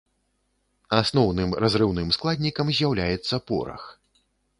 Асноўным 1.01 1.49
разрыўным 1.63 2.09
складнікам 2.17 2.73
з'яўляецца 2.79 3.35
порах. 3.53 3.83